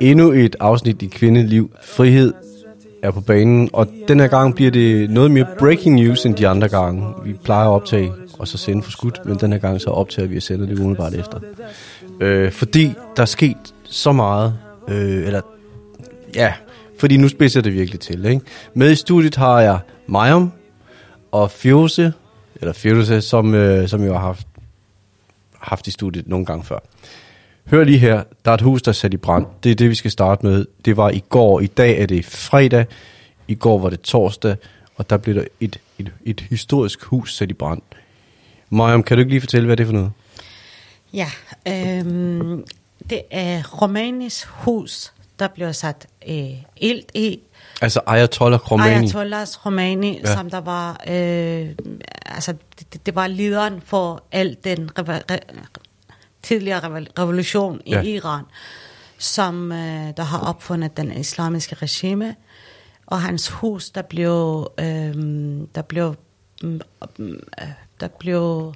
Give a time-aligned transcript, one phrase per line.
[0.00, 1.70] Endnu et afsnit i Kvindeliv.
[1.82, 2.32] Frihed
[3.02, 6.48] er på banen, og den her gang bliver det noget mere breaking news end de
[6.48, 7.06] andre gange.
[7.24, 10.28] Vi plejer at optage og så sende for skudt, men den her gang så optager
[10.28, 11.40] vi og sender det umiddelbart efter.
[12.20, 14.58] Øh, fordi der er sket så meget,
[14.88, 15.40] øh, eller
[16.34, 16.52] ja,
[16.98, 18.24] fordi nu spidser det virkelig til.
[18.24, 18.40] Ikke?
[18.74, 20.52] Med i studiet har jeg Majom
[21.32, 22.12] og Fjose,
[22.60, 24.46] eller Fjose, som, øh, som jeg har haft,
[25.58, 26.78] haft i studiet nogle gange før.
[27.70, 29.46] Hør lige her, der er et hus, der er sat i brand.
[29.64, 30.66] Det er det, vi skal starte med.
[30.84, 31.60] Det var i går.
[31.60, 32.86] I dag er det fredag.
[33.48, 34.56] I går var det torsdag.
[34.96, 37.82] Og der blev der et, et, et historisk hus sat i brand.
[38.70, 40.12] Mariam, kan du ikke lige fortælle, hvad det er for noget?
[41.12, 41.30] Ja,
[41.68, 42.64] øhm,
[43.10, 47.40] det er Romanis hus, der blev sat øh, ild i.
[47.82, 48.94] Altså Ayatollah Khomeini.
[48.94, 50.34] Ayatollah Khomeini, ja.
[50.34, 51.68] som der var, øh,
[52.26, 55.64] altså det, det var lederen for al den reva- re-
[56.42, 58.02] tidligere revo- revolution i Ja.
[58.02, 58.44] Iran,
[59.18, 62.34] som øh, der har opfundet den islamiske regime,
[63.06, 65.14] og hans hus, der blev, øh,
[65.74, 66.14] der blev,
[66.62, 66.80] mm,
[67.60, 67.68] øh,
[68.00, 68.74] der blev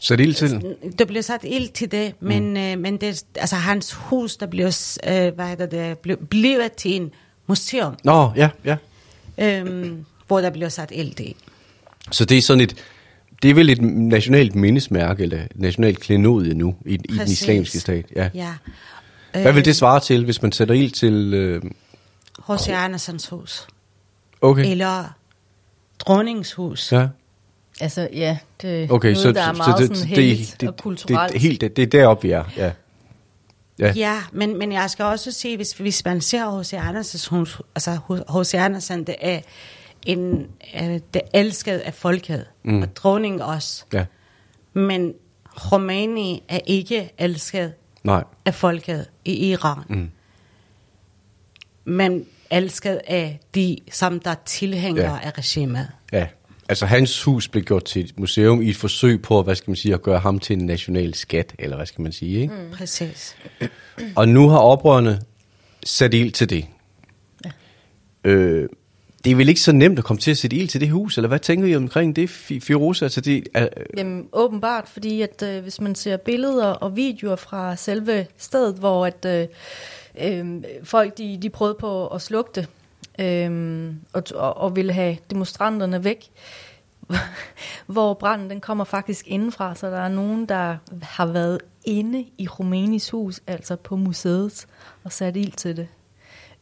[0.00, 0.76] Sæt ild til.
[0.98, 2.56] der blev sat ild til det, men, mm.
[2.56, 4.66] øh, men det, altså hans hus, der blev,
[5.06, 7.10] øh, hvad hedder det, blev, blev til en
[7.46, 8.76] museum, Nå, ja, ja.
[9.38, 9.92] øh,
[10.26, 11.36] hvor der blev sat ild i.
[12.10, 12.76] Så det er sådan et,
[13.42, 18.04] det er vel et nationalt mindesmærke, eller nationalt klenodie nu, i, i den islamiske stat.
[18.16, 18.28] Ja.
[18.34, 18.54] Ja.
[19.32, 21.34] Hvad vil det svare til, hvis man sætter ild til...
[21.34, 21.62] Øh,
[22.48, 22.68] H.C.
[22.68, 23.66] Andersens hus.
[24.40, 24.70] okay.
[24.70, 25.04] Eller
[25.98, 26.92] dronningens hus.
[26.92, 27.08] Ja.
[27.80, 30.68] Altså, ja, det er Okay, noget, så, der er meget så sådan det, heldigt det,
[30.68, 31.32] og det, kulturelt.
[31.32, 32.44] det, helt, det, det er deroppe, vi er.
[32.56, 32.72] Ja.
[33.78, 33.92] Ja.
[33.96, 36.72] Ja, men, men jeg skal også sige, hvis, hvis man ser H.C.
[36.72, 37.98] Andersens hus, altså
[38.38, 38.54] H.C.
[38.54, 39.40] Andersen, det er
[40.06, 40.46] en,
[40.82, 42.82] øh, det elsket af folket, mm.
[42.82, 43.84] og dronningen også.
[43.92, 44.04] ja.
[44.72, 45.14] Men
[45.56, 47.72] Khomeini er ikke elsket
[48.04, 48.24] Nej.
[48.44, 49.78] af folket i Iran.
[49.88, 50.10] Mm.
[51.84, 55.18] Men elsket af de, som der er tilhængere Ja.
[55.28, 55.88] af regimet.
[56.12, 56.26] Ja.
[56.68, 59.76] Altså hans hus blev gjort til et museum i et forsøg på, hvad skal man
[59.76, 62.54] sige, at gøre ham til en national skat, eller hvad skal man sige, ikke?
[62.54, 62.70] Mm.
[62.76, 63.36] Præcis.
[64.16, 65.20] Og nu har oprørerne
[65.84, 66.66] sat ild til det.
[67.44, 67.50] Ja.
[68.24, 68.68] Øh,
[69.24, 71.18] det er vel ikke så nemt at komme til at sætte ild til det hus,
[71.18, 75.62] eller hvad tænker I omkring det, Fi- Altså det, er, Jamen, åbenbart, fordi at øh,
[75.62, 79.48] hvis man ser billeder og videoer fra selve stedet, hvor at øh,
[80.20, 82.68] øh, folk de, de prøvede på at slukke det,
[83.20, 86.30] øh, og, og, og ville have demonstranterne væk,
[87.86, 92.48] hvor branden den kommer faktisk indenfra, så der er nogen, der har været inde i
[92.48, 94.66] Rumænis hus, altså på museet,
[95.04, 95.88] og sat ild til det.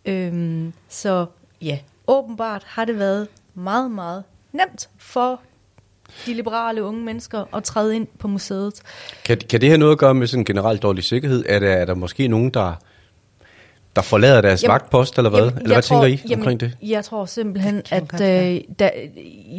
[0.04, 1.26] Øhm, så
[1.62, 5.40] ja, åbenbart har det været meget, meget nemt for
[6.26, 8.82] de liberale unge mennesker at træde ind på museet.
[9.24, 11.44] kan, kan det have noget at gøre med sådan generelt dårlig sikkerhed?
[11.48, 12.74] Er der, er der måske nogen, der,
[13.96, 15.40] der forlader deres jamen, vagtpost, eller hvad?
[15.40, 16.76] Jamen, eller hvad jeg tænker I jamen, omkring det?
[16.82, 18.90] Jeg tror simpelthen, at øh, der,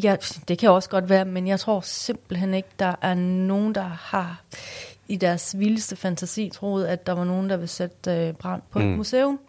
[0.03, 0.15] ja,
[0.47, 4.41] det kan også godt være, men jeg tror simpelthen ikke, der er nogen, der har
[5.09, 8.79] i deres vildeste fantasi troet, at der var nogen, der vil sætte øh, brand på
[8.79, 8.91] mm.
[8.91, 9.39] et museum.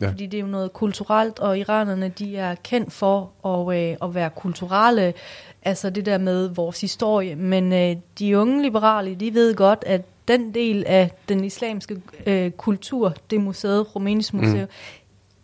[0.00, 0.04] Ja.
[0.04, 0.10] Ja.
[0.10, 4.14] Fordi det er jo noget kulturelt, og iranerne de er kendt for at, øh, at
[4.14, 5.14] være kulturelle,
[5.62, 7.36] altså det der med vores historie.
[7.36, 12.50] Men øh, de unge liberale, de ved godt, at den del af den islamske øh,
[12.50, 14.66] kultur, det museet, Rumænisk Museum, mm.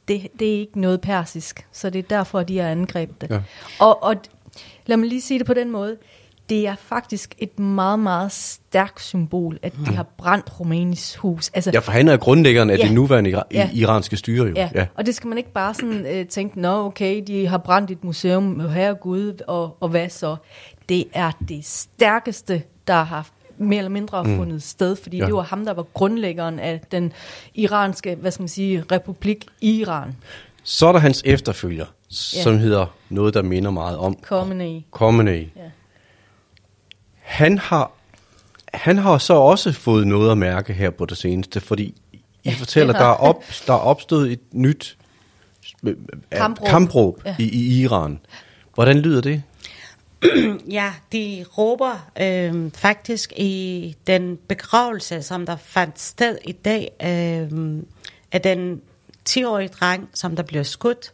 [0.08, 3.30] det, det er ikke noget persisk, så det er derfor, de har angrebet det.
[3.30, 3.40] Ja.
[3.78, 4.16] Og, og
[4.86, 5.96] lad mig lige sige det på den måde.
[6.48, 11.50] Det er faktisk et meget, meget stærkt symbol, at de har brændt Rumænisk hus.
[11.54, 12.82] Altså, Ja, for han er grundlæggeren af Ja.
[12.82, 13.70] det nuværende Ja.
[13.74, 14.52] iranske styre jo.
[14.56, 14.70] Ja.
[14.74, 17.90] ja, og det skal man ikke bare sådan øh, tænke, nå okay, de har brændt
[17.90, 20.36] et museum, herre Gud, og, og hvad så?
[20.88, 23.28] Det er det stærkeste, der har
[23.58, 24.36] mere eller mindre mm.
[24.36, 25.22] fundet sted, fordi Ja.
[25.22, 25.26] ja.
[25.26, 27.12] det var ham, der var grundlæggeren af den
[27.54, 30.16] iranske, hvad skal man sige, republik Iran.
[30.62, 34.86] Så er der hans efterfølger, som hedder noget, der minder meget om Khomeini.
[34.90, 35.38] Khomeini.
[35.56, 35.60] Ja.
[37.34, 37.92] Han har,
[38.74, 41.94] han har så også fået noget at mærke her på det seneste, fordi
[42.44, 44.96] I fortæller, der har- er, op, der er opstået et nyt
[46.32, 46.68] Kampråb.
[46.68, 47.36] kampråb Ja.
[47.38, 48.20] i, i Iran.
[48.74, 49.42] Hvordan lyder det?
[50.70, 57.82] Ja, de råber øh, faktisk i den begravelse, som der fandt sted i dag, øh,
[58.32, 58.80] af den
[59.28, 61.12] 10-årige dreng, som der blev skudt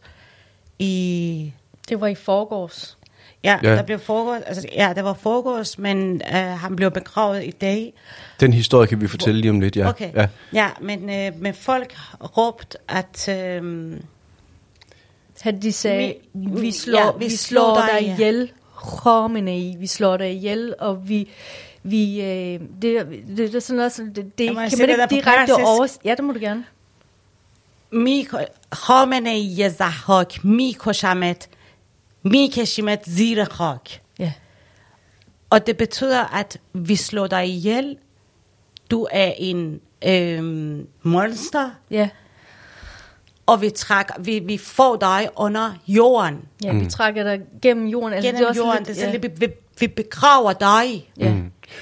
[0.79, 1.53] i...
[1.89, 2.97] Det var i forgårs.
[3.44, 3.68] Ja, Ja.
[3.70, 3.76] ja.
[3.76, 7.92] der blev foregået, altså, ja, der var foregås, men øh, han blev begravet i dag.
[8.40, 9.88] Den historie kan vi fortælle lige om lidt, ja.
[9.88, 10.10] Okay.
[10.14, 10.26] ja.
[10.52, 11.96] ja men, øh, men folk
[12.36, 13.28] råbte, at...
[13.28, 13.96] Øh,
[15.44, 18.00] At de sagde, Vi- vi, vi slår, ja, ja, vi vi slår slår dig dig
[18.02, 18.34] ihjel.
[18.34, 21.28] ihjel, Khomeini, vi slår dig ihjel, og vi,
[21.82, 24.80] Vi, øh, det, det, det er sådan noget, sådan- det, det Jeg må kan sige
[24.80, 25.66] man det ikke der på direkte persisk.
[25.66, 25.86] over...
[26.04, 26.64] Ja, det må du gerne.
[27.92, 31.48] میک- خامنه ای زحاک میکشمت
[32.22, 34.32] میکشیمت زیر خاک Ja.
[35.50, 37.96] Og det betyder, at vi slår dig ihjel.
[38.90, 42.08] Du er en øhm, monster, Ja,
[43.46, 46.38] og vi, trækker, vi, vi får dig under jorden.
[46.64, 48.12] ja vi trækker dig gennem jorden.
[48.12, 48.78] Altså, Gennem det er også jorden.
[48.78, 49.12] lidt- det er ja.
[49.12, 49.46] sådan, lidt, vi,
[49.80, 51.34] vi begraver dig Ja.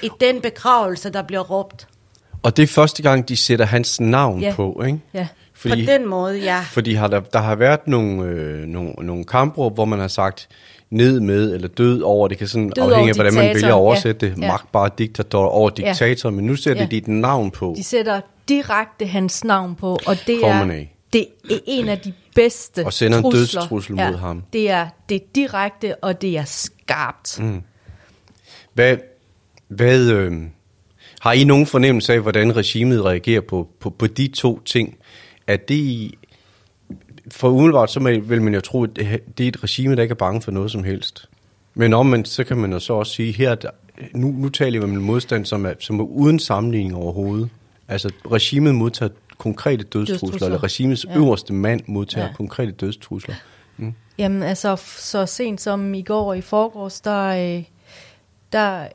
[0.03, 1.87] i den begravelse, der bliver råbt.
[2.43, 4.53] Og det er første gang, de sætter hans navn Ja.
[4.55, 4.99] på, ikke?
[5.13, 5.27] Ja.
[5.60, 6.60] Fordi, På den måde, ja.
[6.60, 10.48] fordi har der, der har været nogle, øh, nogle, nogle kampråb, hvor man har sagt
[10.90, 12.28] ned med eller død over.
[12.28, 14.32] Det kan sådan Død afhænge af, hvordan man vælger at diktatoren, oversætte ja.
[14.34, 14.42] det.
[14.42, 14.46] Ja.
[14.48, 15.86] Magtbare diktator over Ja.
[15.88, 16.88] diktator, men nu sætter Ja.
[16.88, 17.74] de et navn på.
[17.76, 20.88] De sætter direkte hans navn på, og det er, Khamenei.
[21.12, 23.40] det er en af de bedste Og sender en trusler.
[23.40, 24.42] dødstrussel mod ham.
[24.52, 27.40] Det er, det er direkte, og det er skarpt.
[27.40, 27.62] Mm.
[28.74, 28.96] Hvad,
[29.68, 30.32] hvad øh,
[31.20, 34.96] har I nogen fornemmelse af, hvordan regimet reagerer på, på, på de to ting?
[35.52, 36.10] Er det
[37.30, 38.96] for umiddelbart, så vil man jo tro, at
[39.38, 41.28] det er et regime, der ikke er bange for noget som helst.
[41.74, 43.70] Men omvendt, så kan man jo så også sige, her, der-
[44.14, 47.48] nu, nu taler vi om en modstand, som er, som er uden sammenligning overhovedet.
[47.88, 50.46] Altså, regimet modtager konkrete dødstrusler, Dødstrusler.
[50.46, 51.16] eller regimets Ja.
[51.16, 52.32] øverste mand modtager Ja.
[52.34, 53.34] konkrete dødstrusler.
[54.18, 57.64] Jamen altså, så sent som i går og i forgårs, der, øh,
[58.52, 58.86] der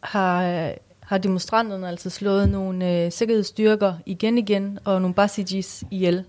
[0.00, 0.72] har,
[1.04, 6.24] har demonstranterne altså slået nogle øh, sikkerhedsstyrker igen igen, og nogle basijis ihjel.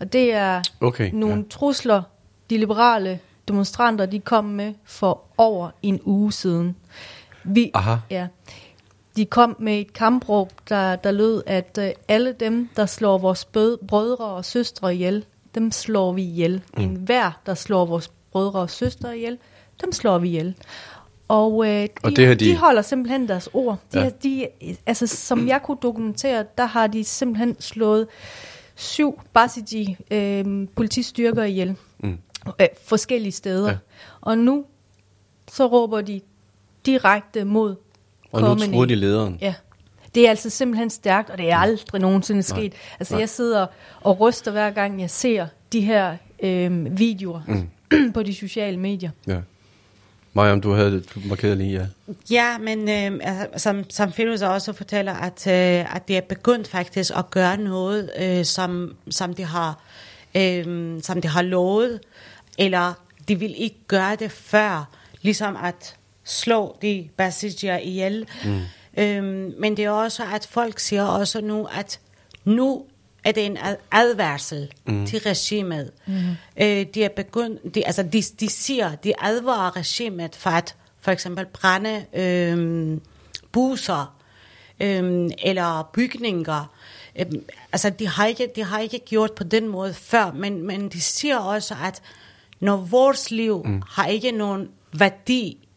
[0.00, 1.42] Og det er Okay, nogle ja.
[1.50, 2.02] trusler,
[2.50, 6.76] de liberale demonstranter, de kom med for over en uge siden.
[7.44, 7.96] Vi, Aha.
[8.10, 8.26] Ja.
[9.16, 13.44] De kom med et kampråb, der, der lød, at øh, alle dem, der slår vores
[13.44, 15.24] bød, brødre og søstre ihjel,
[15.54, 16.62] dem slår vi ihjel.
[16.76, 16.82] Mm.
[16.82, 19.38] En hver, der slår vores brødre og søstre ihjel,
[19.80, 20.54] dem slår vi ihjel.
[21.28, 23.78] Og, øh, de, Og det har de- de holder simpelthen deres ord.
[23.92, 24.04] De, Ja.
[24.04, 24.10] ja.
[24.22, 24.46] de,
[24.86, 28.06] altså, som jeg kunne dokumentere, der har de simpelthen slået
[28.74, 31.76] syv Basiji øh, politistyrker ihjel.
[31.98, 32.18] Mm.
[32.60, 33.68] Øh, forskellige steder.
[33.70, 33.76] Ja.
[34.20, 34.64] Og nu
[35.52, 36.20] så råber de
[36.86, 37.76] direkte mod
[38.32, 39.38] Og nu tror de lederen.
[39.40, 39.54] Ja.
[40.14, 42.72] Det er altså simpelthen stærkt, og det er aldrig nogensinde sket.
[43.00, 43.20] Altså Nej.
[43.20, 43.66] jeg sidder
[44.00, 48.12] og ryster hver gang jeg ser de her øh, videoer mm.
[48.14, 49.10] på de sociale medier.
[49.26, 49.40] Ja.
[50.38, 51.86] Mariam, du havde du markeret lige, ja.
[52.30, 56.68] Ja, men øh, altså, som, som Firouz også fortæller, at, øh, at det er begyndt
[56.68, 59.82] faktisk at gøre noget, øh, som, som, de har,
[60.34, 62.00] øh, som de har lovet,
[62.58, 62.92] eller
[63.28, 64.88] de vil ikke gøre det før,
[65.22, 68.26] ligesom at slå de basidier ihjel.
[68.44, 68.60] Mm.
[69.02, 69.22] Øh,
[69.60, 72.00] men det er også, at folk siger også nu, at
[72.44, 72.84] nu
[73.24, 75.06] er det en ad- advarsel mm.
[75.06, 75.90] til regimet.
[76.06, 76.14] Mm.
[76.60, 81.10] Øh, de er begyndt, de, altså de, de siger, de advarer regimet for at for
[81.10, 82.98] eksempel brænde øh,
[83.52, 84.16] busser
[84.80, 86.72] øh, eller bygninger.
[87.18, 87.26] Øh,
[87.72, 91.00] altså de har, ikke, de har ikke gjort på den måde før, men, men de
[91.00, 92.02] siger også, at
[92.60, 93.82] når vores liv mm.
[93.88, 95.68] har ikke nogen værdi,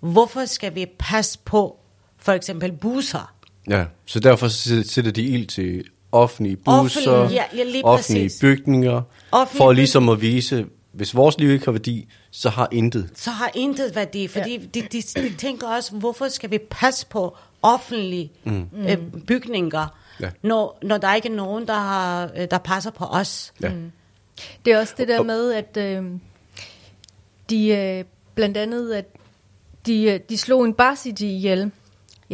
[0.00, 1.78] hvorfor skal vi passe på
[2.18, 3.34] for eksempel busser?
[3.68, 4.48] Ja, så derfor
[4.82, 8.40] sætter de ild til offentlige busser, Offentlige, ja, ja, lige offentlige præcis.
[8.40, 9.02] bygninger,
[9.32, 13.10] Offentlige for ligesom at vise, hvis vores liv ikke har værdi, så har intet.
[13.14, 14.80] så har intet værdi, fordi ja.
[14.80, 18.66] de, de, de tænker også, hvorfor skal vi passe på offentlige mm.
[18.88, 19.86] øh, bygninger,
[20.20, 20.30] Ja.
[20.42, 23.52] når, når der ikke er nogen, der, har, øh, der passer på os.
[23.62, 23.72] Ja.
[24.64, 26.04] Det er også det der med, at øh,
[27.50, 28.04] de øh,
[28.34, 29.04] blandt andet, at
[29.86, 31.70] de, øh, de slog en Basiji ihjel.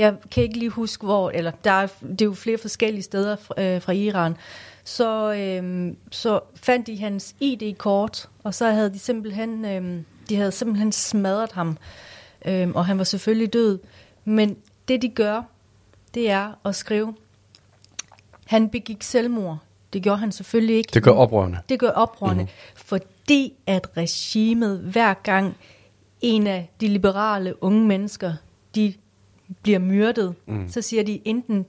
[0.00, 3.36] Jeg kan ikke lige huske hvor, eller der er, det er jo flere forskellige steder
[3.36, 4.36] fra, øh, fra Iran.
[4.84, 10.52] Så, øh, så fandt de hans ID-kort, og så havde de simpelthen, øh, de havde
[10.52, 11.78] simpelthen smadret ham,
[12.44, 13.78] øh, og han var selvfølgelig død.
[14.24, 14.56] Men
[14.88, 15.42] det de gør,
[16.14, 17.14] det er at skrive,
[18.46, 19.58] han begik selvmord.
[19.92, 20.90] Det gjorde han selvfølgelig ikke.
[20.94, 21.58] Det gør oprørende.
[21.68, 22.86] Det gør oprørende, mm-hmm.
[22.86, 25.56] fordi at regimet hver gang
[26.20, 28.32] en af de liberale unge mennesker,
[28.74, 28.94] de
[29.62, 30.68] bliver myrdet, mm.
[30.68, 31.66] så siger de enten,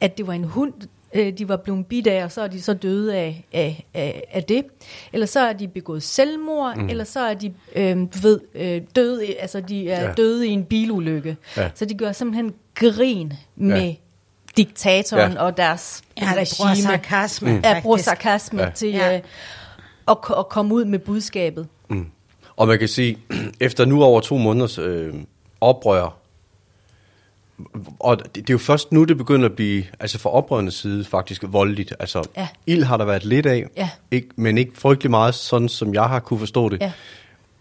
[0.00, 0.72] at det var en hund,
[1.14, 4.22] øh, de var blevet bidt af, og så er de så døde af, af, af,
[4.32, 4.64] af det.
[5.12, 6.88] Eller så er de begået selvmord, mm.
[6.88, 10.12] eller så er de øh, du ved, øh, døde, altså de er Ja.
[10.12, 11.36] døde i en bilulykke.
[11.56, 11.70] Ja.
[11.74, 13.94] Så de gør simpelthen grin med Ja.
[14.56, 15.42] diktatoren Ja.
[15.42, 16.88] og deres Ja, han bruger regime.
[16.88, 17.60] sarkasme, mm.
[17.64, 18.70] Ja, bruger sarkasme Ja.
[18.70, 19.14] til Ja.
[19.16, 19.20] øh,
[20.08, 21.66] at, at komme ud med budskabet.
[22.56, 23.18] Og man kan sige,
[23.60, 25.14] efter nu over to måneders øh,
[25.60, 26.16] oprør,
[28.00, 31.04] og det, det er jo først nu, det begynder at blive, altså fra oprørende side,
[31.04, 31.94] faktisk voldeligt.
[32.00, 32.48] Altså, Ja.
[32.66, 33.90] ild har der været lidt af, Ja.
[34.10, 36.80] ikke, men ikke frygtelig meget, sådan som jeg har kunne forstå det.
[36.80, 36.92] Ja.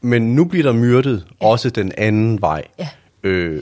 [0.01, 1.45] Men nu bliver der myrdet, Ja.
[1.47, 2.63] også den anden vej.
[2.79, 2.89] Ja.
[3.23, 3.61] Øh,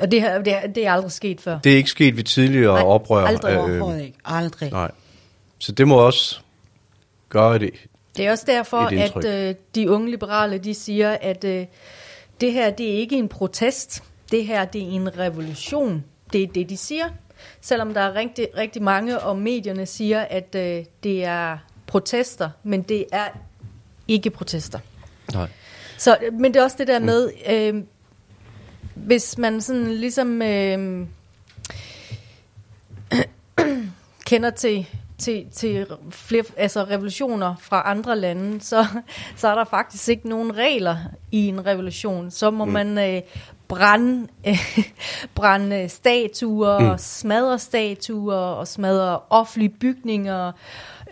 [0.00, 1.58] Og det, har, det, det er aldrig sket før.
[1.58, 3.24] Det er ikke sket ved tidligere Nej, oprør.
[3.26, 4.18] aldrig øh, Overhovedet ikke.
[4.24, 4.70] Aldrig.
[4.72, 4.90] Nej.
[5.58, 6.40] Så det må også
[7.28, 7.70] gøre det.
[8.16, 11.66] Det er også derfor, at øh, de unge liberale, de siger, at øh,
[12.40, 14.02] det her, det er ikke en protest.
[14.32, 16.04] Det her, det er en revolution.
[16.32, 17.08] Det er det, de siger.
[17.60, 22.82] Selvom der er rigtig, rigtig mange, og medierne siger, at øh, det er protester, men
[22.82, 23.28] det er
[24.08, 24.78] ikke protester.
[25.32, 25.48] Nej.
[25.98, 27.82] Så, men det er også det der med, øh,
[28.94, 31.06] hvis man sådan ligesom øh,
[34.26, 34.86] kender til,
[35.18, 38.86] til, til flere, altså revolutioner fra andre lande, så,
[39.36, 40.96] så er der faktisk ikke nogen regler
[41.30, 42.30] i en revolution.
[42.30, 42.72] Så må mm.
[42.72, 43.22] man øh,
[43.72, 44.84] brænde, øh,
[45.34, 46.98] brænde statuer, mm.
[46.98, 50.52] smadre statuer og smadre offentlige bygninger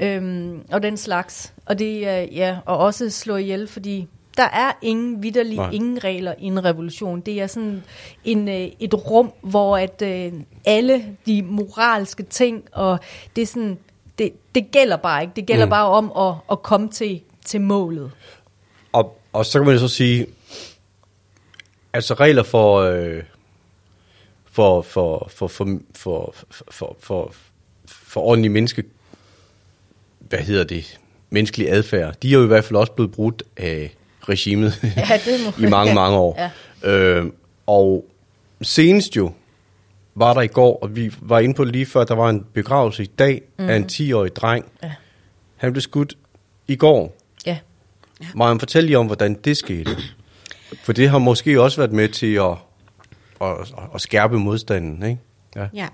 [0.01, 1.53] øhm, og den slags.
[1.67, 5.71] Og det øh, ja, og også slå ihjel, fordi der er ingen vidderlig, Nej.
[5.71, 7.21] ingen regler i en revolution.
[7.21, 7.83] Det er sådan
[8.25, 10.33] en, øh, et rum, hvor at øh,
[10.65, 12.99] alle de moralske ting, og
[13.37, 13.79] det er sådan,
[14.19, 15.33] det, det gælder bare ikke.
[15.37, 15.71] Det gælder mm.
[15.71, 18.11] bare om at, at komme til, til målet.
[18.93, 20.27] Og, og så kan man så sige,
[21.93, 23.23] altså regler for, øh,
[24.53, 26.35] for, for, for, for, for,
[26.71, 27.35] for, for,
[27.87, 28.85] for ordentlig menneske,
[30.19, 30.99] hvad hedder det,
[31.31, 35.41] menneskelig adfærd, de er jo i hvert fald også blevet brudt af regimet Ja, det
[35.61, 36.51] må- i mange, mange år.
[36.83, 36.91] Ja.
[36.91, 37.27] Øh,
[37.67, 38.05] og
[38.63, 39.33] senest jo
[40.15, 42.47] var der i går, og vi var inde på det lige før, der var en
[42.53, 43.69] begravelse i dag mm.
[43.69, 44.65] af en 10-årig dreng.
[44.83, 44.93] Ja.
[45.57, 46.17] Han blev skudt
[46.69, 47.17] i går.
[47.47, 47.59] Ja.
[48.35, 49.91] Må jeg fortælle lige om, hvordan det skete?
[50.83, 52.57] For det har måske også været med til at,
[53.41, 55.21] at, at skærpe modstanden, ikke?
[55.57, 55.69] Ja.
[55.75, 55.89] Ja.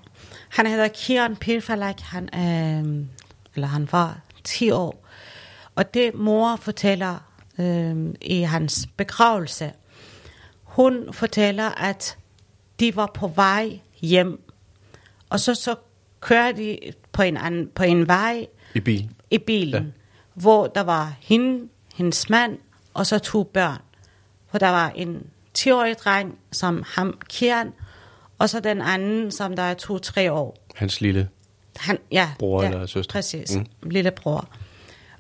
[0.49, 3.07] Han hedder Kieran Pirfalak, han, øh,
[3.55, 5.07] eller han var 10 år.
[5.75, 7.17] Og det mor fortæller
[7.59, 9.73] øh, i hans begravelse,
[10.63, 12.19] hun fortæller, at
[12.81, 14.41] de var på vej hjem,
[15.31, 15.75] og så, så
[16.21, 16.79] kører de
[17.13, 19.11] på en, anden, på en vej I bil.
[19.31, 19.91] i bilen, ja.
[20.35, 22.59] hvor der var hende, hendes mand,
[22.95, 23.81] og så to børn.
[24.57, 25.27] Hvor der var en
[25.59, 27.73] 10-årig dreng, som ham, Kieran,
[28.39, 30.57] og så den anden, som der er to-tre år.
[30.75, 31.29] Hans lille.
[31.77, 33.13] Han, ja, Bror ja, eller søster.
[33.13, 33.67] Præcis, Mm.
[33.83, 34.49] lillebror.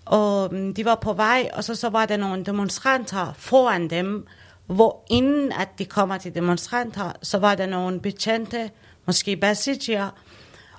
[0.04, 4.26] Og mm, de var på vej, og så, så var der nogle demonstranter foran dem,
[4.66, 8.70] hvor inden at de kommer til demonstranter, så var der nogle betjente,
[9.06, 10.08] måske basidier,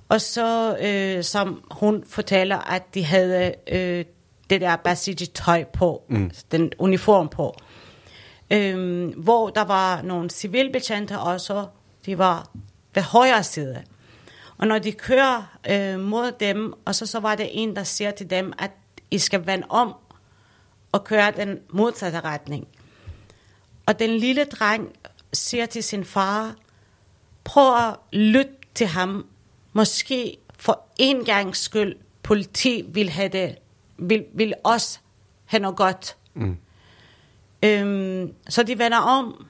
[0.10, 4.06] og så, øh, som hun fortæller, at de havde øh,
[4.50, 6.32] det der basidi-tøj på, mm.
[6.52, 7.56] den uniform på.
[8.52, 11.68] Øhm, hvor der var nogle civilbetjente også,
[12.06, 12.50] de var
[12.96, 13.84] ved højre side.
[14.58, 18.12] Og når de kører øh, mod dem, og så, så var der en, der siger
[18.12, 18.72] til dem, at
[19.12, 19.94] I skal vende om
[20.92, 22.68] og køre den modsatte retning.
[23.86, 24.96] Og den lille dreng
[25.34, 26.56] siger til sin far,
[27.44, 29.26] prøv at lytte til ham.
[29.74, 33.58] Måske for en gang skyld, politi vil have det,
[33.98, 35.00] vil, vil også
[35.46, 36.18] have noget godt.
[36.34, 36.58] Mm.
[37.64, 39.46] Øhm, så de vender om,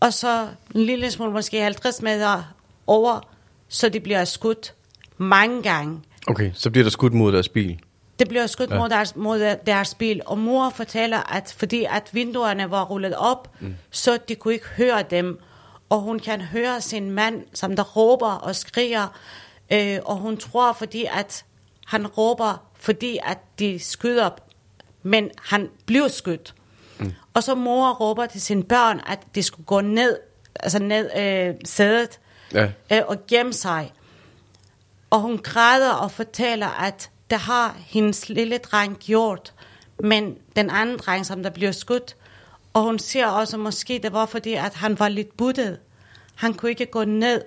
[0.00, 2.42] og så en lille smule, måske 50 meter
[2.86, 3.20] over,
[3.68, 4.74] så de bliver skudt
[5.16, 6.00] mange gange.
[6.26, 7.78] Okay, så bliver der skudt mod deres bil.
[8.18, 8.78] Det bliver skudt Ja.
[8.78, 13.50] mod, deres, mod deres bil, og mor fortæller, at fordi at vinduerne var rullet op,
[13.60, 13.74] mm.
[13.90, 15.38] så de kunne ikke høre dem.
[15.88, 19.06] Og hun kan høre sin mand, som der råber og skriger,
[19.72, 21.44] øh, og hun tror, fordi at
[21.86, 24.30] han råber, fordi at de skyder,
[25.06, 26.54] men han bliver skudt.
[26.98, 27.12] Mm.
[27.34, 30.18] Og så mor råber til sine børn, at de skulle gå ned,
[30.60, 32.20] altså ned øh, sædet,
[32.52, 32.68] Ja.
[32.92, 33.92] øh, og gemme sig.
[35.10, 39.52] Og hun græder og fortæller, at det har hendes lille dreng gjort,
[40.00, 42.16] men den anden dreng, som der bliver skudt,
[42.72, 45.78] og hun siger også, måske det var fordi, at han var lidt buttet.
[46.34, 47.42] Han kunne ikke gå ned,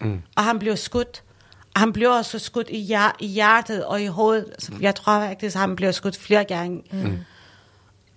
[0.00, 0.22] mm.
[0.36, 1.22] og han blev skudt.
[1.76, 4.46] Han blev også skudt i, hjer- i hjertet og i hovedet.
[4.58, 6.82] Så jeg tror faktisk, at han blev skudt flere gange.
[6.90, 7.18] Mm.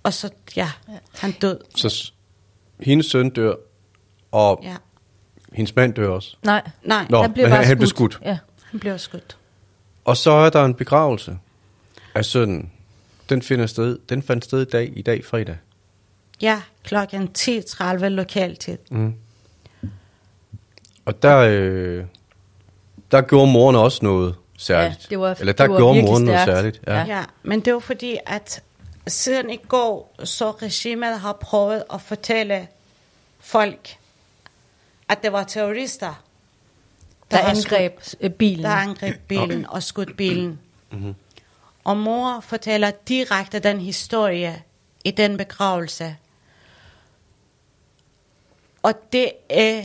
[0.03, 0.71] Og så, ja,
[1.19, 1.59] han død.
[1.75, 2.11] Så
[2.79, 3.53] hendes søn dør,
[4.31, 4.75] og ja.
[5.53, 6.37] Hendes mand dør også.
[6.43, 8.13] Nej, Nej, Nå, han blev men bare han- han blev skudt.
[8.13, 8.25] skudt.
[8.27, 8.37] Ja.
[8.71, 9.37] han blev skudt.
[10.05, 11.37] Og så er der en begravelse
[12.15, 12.71] af sønnen.
[13.29, 15.57] Den finder sted, den fandt sted i dag, i dag fredag.
[16.41, 18.77] Ja, klokken 10.30 lokaltid.
[21.05, 22.05] Og der, øh,
[23.15, 25.03] der gjorde moren også noget særligt.
[25.03, 26.57] Ja, det var- Eller der det var gjorde moren noget stærkt.
[26.57, 26.81] særligt.
[26.87, 27.03] Ja.
[27.17, 27.23] Ja.
[27.43, 28.63] men det var fordi, at
[29.07, 32.67] siden i går, så regimet har prøvet at fortælle
[33.39, 33.97] folk,
[35.09, 36.23] at det var terrorister,
[37.31, 38.55] Der har angreb øh, bilen.
[38.55, 40.59] Skudt, der angreb bilen og skudt bilen.
[40.91, 41.15] Mm-hmm.
[41.83, 44.63] Og mor fortæller direkte den historie
[45.03, 46.15] i den begravelse.
[48.83, 49.83] Og det er,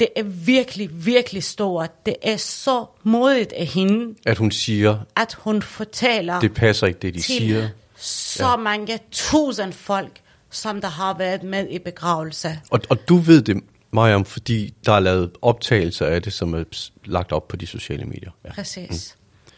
[0.00, 2.06] det er virkelig, virkelig stort.
[2.06, 6.98] Det er så modigt af hende, At hun siger, at hun fortæller det passer ikke
[6.98, 7.68] det, de til siger.
[7.96, 8.56] så ja.
[8.56, 10.20] mange tusind folk,
[10.50, 12.60] som der har været med i begravelse.
[12.70, 13.56] Og, og du ved det,
[13.90, 16.64] Mariam, fordi der er lavet optagelser af det, som er
[17.04, 18.30] lagt op på de sociale medier.
[18.44, 18.52] Ja.
[18.52, 19.16] Præcis.
[19.16, 19.52] Mm.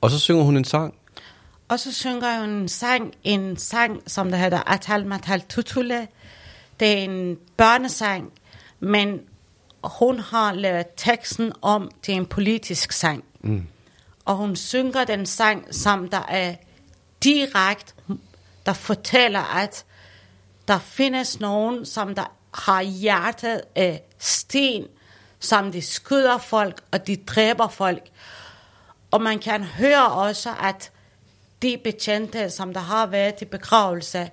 [0.00, 0.94] Og så synger hun en sang.
[1.68, 6.08] Og så synger hun en sang, en sang, som der hedder Atal Matal Tutule.
[6.80, 8.32] Det er en børnesang,
[8.80, 9.20] men
[9.84, 13.24] hun har lavet teksten om til en politisk sang.
[13.40, 13.66] Mm.
[14.24, 16.54] Og hun synger den sang, som der er
[17.24, 17.92] direkte,
[18.66, 19.84] der fortæller, at
[20.68, 24.86] der findes nogen, som der har hjertet af sten,
[25.40, 28.02] som de skyder folk, og de dræber folk.
[29.10, 30.92] Og man kan høre også, at
[31.62, 34.30] de betjente, som der har været til begravelse,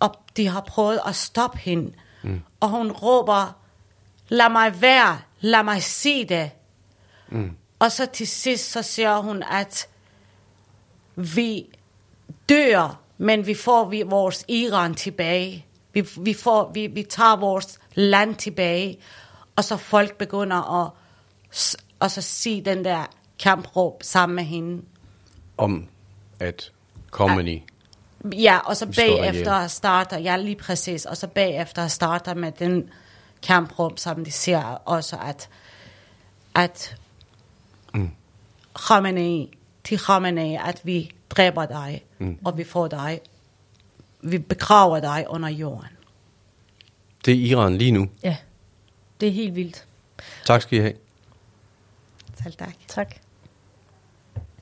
[0.00, 1.92] og de har prøvet at stoppe hende.
[2.22, 2.42] Mm.
[2.60, 3.56] Og hun råber,
[4.28, 6.50] lad mig være, lad mig se det.
[7.28, 7.50] Mm.
[7.78, 9.88] Og så til sidst, så siger hun, at
[11.16, 11.66] vi
[12.48, 15.66] dør, men vi får vi, vores Iran tilbage.
[15.92, 18.98] Vi, vi, får, vi, vi tager vores land tilbage.
[19.56, 20.90] Og så folk begynder at,
[22.00, 23.04] og så sige den der
[23.38, 24.82] kampråb sammen med hende.
[25.56, 25.88] om
[26.40, 26.72] at
[27.10, 27.62] Comedy,
[28.32, 32.90] Ja, og så bagefter starter, ja lige præcis, og så bagefter starter med den
[33.42, 35.48] kamprum, som de ser også, at,
[36.54, 36.96] at
[37.94, 38.10] mm.
[38.74, 42.38] Khamenei, til Khamenei, at vi dræber dig, mm.
[42.44, 43.20] og vi får dig,
[44.20, 45.90] vi begraver dig under jorden.
[47.24, 48.08] det er Iran lige nu.
[48.22, 48.36] Ja,
[49.20, 49.86] det er helt vildt.
[50.46, 50.94] Tak skal I have.
[52.42, 52.74] Selv tak.
[52.88, 53.14] Tak.